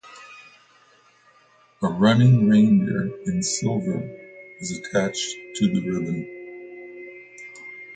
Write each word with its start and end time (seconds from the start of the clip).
A 1.83 1.85
running 1.87 2.49
reindeer 2.49 3.19
in 3.27 3.43
silver 3.43 4.01
is 4.57 4.71
attached 4.79 5.29
to 5.57 5.67
the 5.67 5.87
ribbon. 5.87 7.37